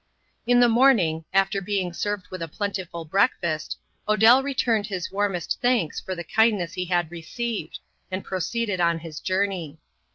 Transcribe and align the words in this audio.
In 0.47 0.59
the 0.59 0.67
morning, 0.67 1.25
after 1.31 1.61
being 1.61 1.93
served 1.93 2.29
with 2.31 2.41
a 2.41 2.47
plentiful 2.47 3.05
breakfast, 3.05 3.77
Odell 4.09 4.41
returned 4.41 4.87
his 4.87 5.11
warmest 5.11 5.59
thanks 5.61 5.99
for 6.01 6.15
the 6.15 6.23
kindness 6.23 6.73
he 6.73 6.85
had 6.85 7.11
received, 7.11 7.77
and 8.09 8.25
proceeded 8.25 8.81
on 8.81 8.97
his 8.97 9.19
journey. 9.19 9.77